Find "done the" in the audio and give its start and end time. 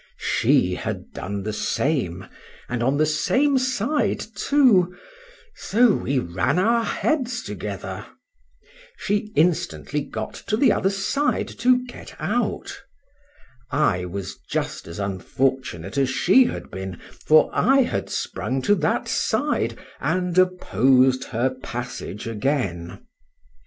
1.13-1.53